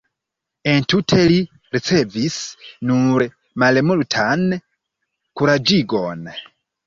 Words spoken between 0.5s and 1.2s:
Entute